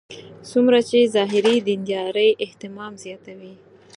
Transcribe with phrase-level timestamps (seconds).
[0.49, 3.53] څومره چې ظاهري دیندارۍ اهتمام زیاتوي.